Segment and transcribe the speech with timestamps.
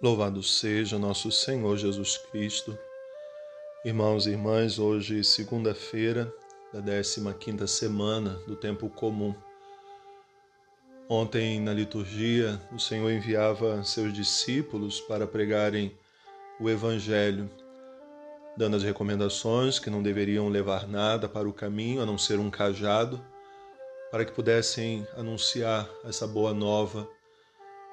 [0.00, 2.76] Louvado seja nosso Senhor Jesus Cristo.
[3.84, 6.32] Irmãos e irmãs, hoje segunda-feira
[6.72, 9.34] da 15ª semana do tempo comum.
[11.08, 15.96] Ontem na liturgia, o Senhor enviava seus discípulos para pregarem
[16.58, 17.50] o evangelho,
[18.56, 22.50] dando as recomendações que não deveriam levar nada para o caminho a não ser um
[22.50, 23.24] cajado,
[24.10, 27.08] para que pudessem anunciar essa boa nova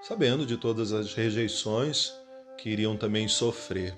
[0.02, 2.14] sabendo de todas as rejeições
[2.58, 3.96] que iriam também sofrer.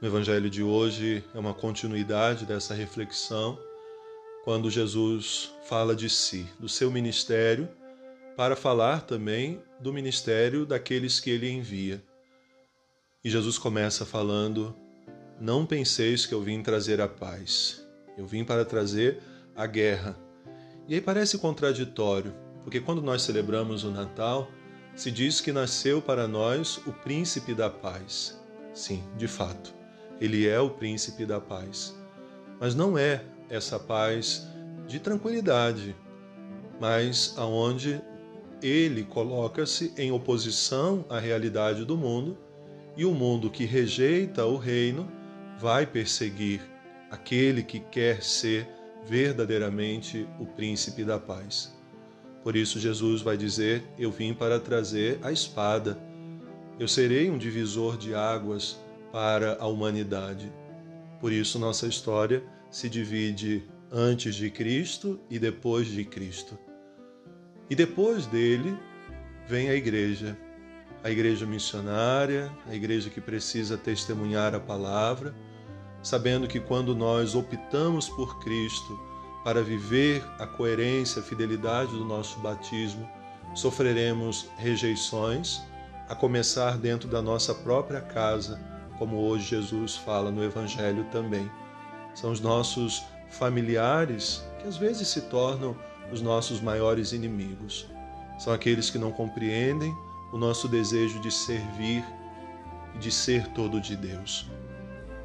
[0.00, 3.58] No Evangelho de hoje é uma continuidade dessa reflexão,
[4.44, 7.68] quando Jesus fala de si, do seu ministério,
[8.36, 12.02] para falar também do ministério daqueles que ele envia.
[13.22, 14.74] E Jesus começa falando:
[15.40, 17.86] Não penseis que eu vim trazer a paz,
[18.18, 19.20] eu vim para trazer
[19.54, 20.18] a guerra.
[20.88, 24.50] E aí parece contraditório, porque quando nós celebramos o Natal,
[24.94, 28.40] se diz que nasceu para nós o príncipe da paz.
[28.74, 29.74] Sim, de fato,
[30.20, 31.94] ele é o príncipe da paz.
[32.60, 34.46] Mas não é essa paz
[34.86, 35.96] de tranquilidade,
[36.80, 38.00] mas aonde
[38.62, 42.38] ele coloca-se em oposição à realidade do mundo
[42.96, 45.10] e o mundo que rejeita o reino
[45.58, 46.60] vai perseguir
[47.10, 48.68] aquele que quer ser
[49.04, 51.72] verdadeiramente o príncipe da paz.
[52.42, 55.98] Por isso, Jesus vai dizer: Eu vim para trazer a espada.
[56.78, 58.78] Eu serei um divisor de águas
[59.12, 60.52] para a humanidade.
[61.20, 63.62] Por isso, nossa história se divide
[63.92, 66.58] antes de Cristo e depois de Cristo.
[67.68, 68.76] E depois dele
[69.46, 70.36] vem a igreja,
[71.04, 75.34] a igreja missionária, a igreja que precisa testemunhar a palavra,
[76.02, 78.98] sabendo que quando nós optamos por Cristo,
[79.44, 83.08] para viver a coerência, a fidelidade do nosso batismo,
[83.54, 85.60] sofreremos rejeições,
[86.08, 88.60] a começar dentro da nossa própria casa,
[88.98, 91.50] como hoje Jesus fala no Evangelho também.
[92.14, 95.76] São os nossos familiares que às vezes se tornam
[96.12, 97.86] os nossos maiores inimigos.
[98.38, 99.94] São aqueles que não compreendem
[100.32, 102.04] o nosso desejo de servir
[102.94, 104.46] e de ser todo de Deus.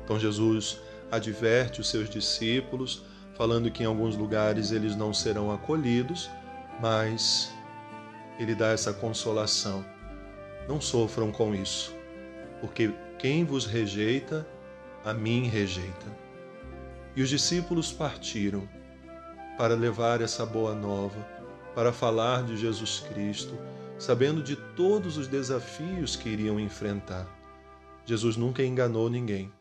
[0.04, 0.80] Então Jesus
[1.12, 3.04] adverte os seus discípulos
[3.38, 6.30] falando que em alguns lugares eles não serão acolhidos,
[6.82, 7.54] mas
[8.40, 9.86] ele dá essa consolação.
[10.68, 11.96] Não sofram com isso,
[12.60, 14.46] porque quem vos rejeita,
[15.06, 16.08] a mim rejeita.
[17.16, 18.68] E os discípulos partiram
[19.58, 21.26] para levar essa boa nova,
[21.76, 23.56] para falar de Jesus Cristo,
[24.00, 27.28] sabendo de todos os desafios que iriam enfrentar.
[28.04, 29.52] Jesus nunca enganou ninguém,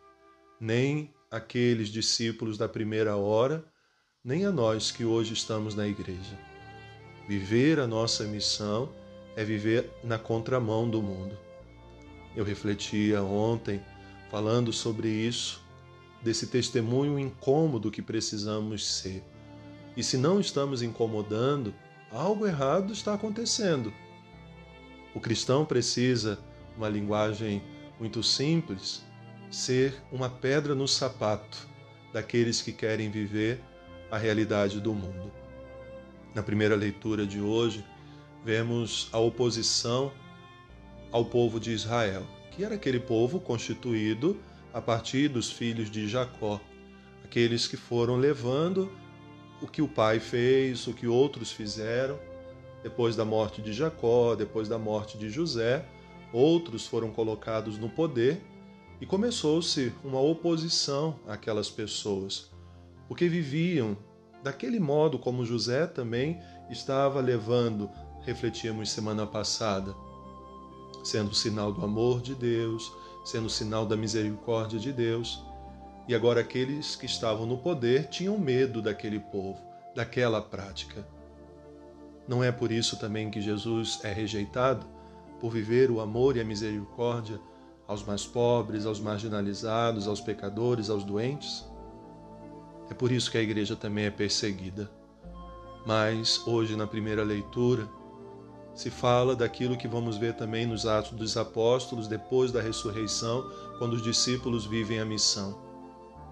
[0.59, 3.65] nem aqueles discípulos da primeira hora,
[4.25, 6.39] nem a nós que hoje estamos na igreja.
[7.29, 8.93] Viver a nossa missão
[9.37, 11.37] é viver na contramão do mundo.
[12.35, 13.81] Eu refletia ontem
[14.31, 15.65] falando sobre isso,
[16.23, 19.23] desse testemunho incômodo que precisamos ser.
[19.97, 21.73] E se não estamos incomodando,
[22.11, 23.93] algo errado está acontecendo.
[25.15, 26.39] O cristão precisa,
[26.77, 27.63] uma linguagem
[27.99, 29.06] muito simples,
[29.51, 31.69] ser uma pedra no sapato
[32.13, 33.61] daqueles que querem viver
[34.11, 35.33] a realidade do mundo.
[36.35, 37.85] Na primeira leitura de hoje,
[38.45, 40.13] vemos a oposição
[41.11, 44.41] ao povo de Israel, que era aquele povo constituído
[44.73, 46.61] a partir dos filhos de Jacó,
[47.25, 48.93] aqueles que foram levando
[49.63, 52.19] o que o pai fez, o que outros fizeram.
[52.83, 55.85] Depois da morte de Jacó, depois da morte de José,
[56.33, 58.41] outros foram colocados no poder
[59.01, 62.51] e começou-se uma oposição àquelas pessoas,
[63.09, 63.97] porque viviam
[64.43, 66.41] daquele modo como José também
[66.71, 67.91] estava levando,
[68.23, 69.95] refletíamos semana passada,
[71.05, 72.93] sendo sinal do amor de Deus,
[73.25, 75.45] sendo sinal da misericórdia de Deus.
[76.09, 79.61] E agora aqueles que estavam no poder tinham medo daquele povo,
[79.95, 81.07] daquela prática.
[82.27, 84.87] Não é por isso também que Jesus é rejeitado?
[85.41, 87.41] Por viver o amor e a misericórdia
[87.87, 91.65] aos mais pobres, aos marginalizados, aos pecadores, aos doentes.
[92.91, 94.91] É por isso que a igreja também é perseguida.
[95.87, 97.89] Mas hoje, na primeira leitura,
[98.75, 103.95] se fala daquilo que vamos ver também nos Atos dos Apóstolos, depois da ressurreição, quando
[103.95, 105.59] os discípulos vivem a missão.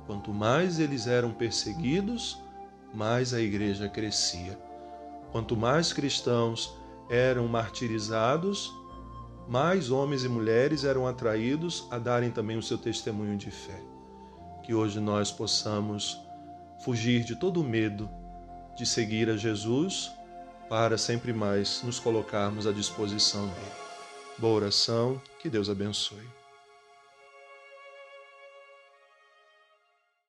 [0.07, 2.39] Quanto mais eles eram perseguidos,
[2.93, 4.59] mais a igreja crescia.
[5.33, 6.77] Quanto mais cristãos
[7.09, 8.73] eram martirizados,
[9.47, 13.81] mais homens e mulheres eram atraídos a darem também o seu testemunho de fé.
[14.63, 16.19] Que hoje nós possamos
[16.83, 18.09] fugir de todo o medo
[18.77, 20.13] de seguir a Jesus
[20.69, 23.73] para sempre mais nos colocarmos à disposição dele.
[24.39, 26.44] Boa oração, que Deus abençoe.